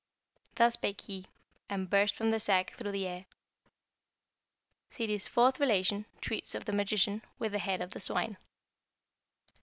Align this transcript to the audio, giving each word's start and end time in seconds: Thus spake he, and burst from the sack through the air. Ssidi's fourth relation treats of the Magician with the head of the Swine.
Thus 0.55 0.73
spake 0.73 1.01
he, 1.01 1.27
and 1.69 1.87
burst 1.87 2.15
from 2.15 2.31
the 2.31 2.39
sack 2.39 2.73
through 2.73 2.89
the 2.91 3.05
air. 3.05 3.25
Ssidi's 4.89 5.27
fourth 5.27 5.59
relation 5.59 6.07
treats 6.21 6.55
of 6.55 6.65
the 6.65 6.73
Magician 6.73 7.21
with 7.37 7.51
the 7.51 7.59
head 7.59 7.81
of 7.81 7.91
the 7.91 7.99
Swine. 7.99 8.37